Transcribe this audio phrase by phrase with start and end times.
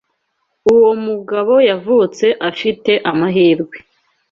[0.73, 3.77] Uwo mugabo yavutse afite amahirwe.